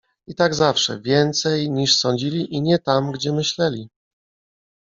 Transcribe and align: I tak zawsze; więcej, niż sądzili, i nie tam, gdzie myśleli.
I 0.27 0.35
tak 0.35 0.53
zawsze; 0.55 1.01
więcej, 1.01 1.69
niż 1.71 1.97
sądzili, 1.97 2.53
i 2.53 2.61
nie 2.61 2.79
tam, 2.79 3.11
gdzie 3.11 3.31
myśleli. 3.33 3.89